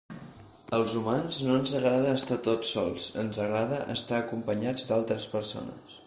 Als 0.75 0.93
humans 0.99 1.41
no 1.49 1.57
ens 1.57 1.73
agrada 1.79 2.15
estar 2.21 2.37
tots 2.47 2.71
sols, 2.77 3.05
ens 3.25 3.41
agrada 3.43 3.81
estar 3.97 4.17
acompanyats 4.23 4.89
d'altres 4.93 5.29
persones. 5.35 5.99